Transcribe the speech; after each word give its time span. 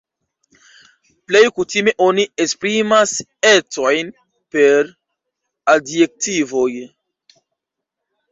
Plej 1.31 1.41
kutime 1.57 1.91
oni 2.05 2.23
esprimas 2.45 3.11
ecojn 3.51 4.09
per 4.57 4.89
adjektivoj. 5.75 6.69